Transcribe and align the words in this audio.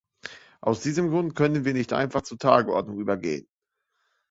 Aus 0.61 0.81
diesem 0.81 1.11
Grund 1.11 1.35
können 1.35 1.63
wir 1.63 1.73
nicht 1.75 1.93
einfach 1.93 2.23
zur 2.23 2.39
Tageordnung 2.39 2.97
übergehen. 2.97 3.47